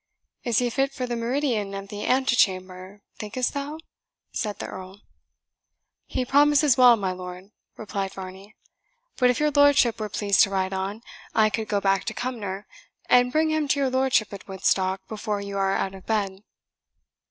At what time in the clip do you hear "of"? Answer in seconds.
1.75-1.89, 15.93-16.07